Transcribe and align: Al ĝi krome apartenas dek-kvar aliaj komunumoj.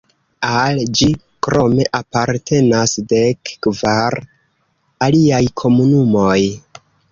Al 0.59 0.79
ĝi 1.01 1.09
krome 1.47 1.85
apartenas 1.99 2.97
dek-kvar 3.13 4.19
aliaj 5.11 5.45
komunumoj. 5.65 6.37